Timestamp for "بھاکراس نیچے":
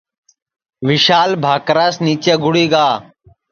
1.43-2.33